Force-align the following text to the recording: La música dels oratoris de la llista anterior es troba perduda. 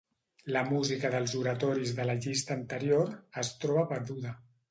La 0.53 0.61
música 0.69 1.11
dels 1.15 1.35
oratoris 1.41 1.91
de 1.99 2.07
la 2.11 2.17
llista 2.23 2.57
anterior 2.61 3.11
es 3.45 3.53
troba 3.65 3.87
perduda. 3.95 4.35